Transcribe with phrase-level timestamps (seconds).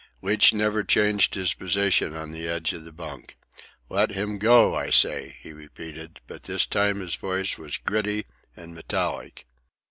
[0.23, 3.37] Leach never changed his position on the edge of the bunk.
[3.87, 8.25] "Let him go, I say," he repeated; but this time his voice was gritty
[8.57, 9.45] and metallic.